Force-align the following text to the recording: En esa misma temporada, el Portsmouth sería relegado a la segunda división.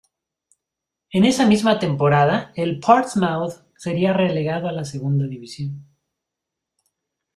En 1.11 1.25
esa 1.25 1.45
misma 1.45 1.77
temporada, 1.77 2.53
el 2.55 2.79
Portsmouth 2.79 3.59
sería 3.77 4.13
relegado 4.13 4.67
a 4.67 4.71
la 4.71 4.83
segunda 4.83 5.27
división. 5.27 5.85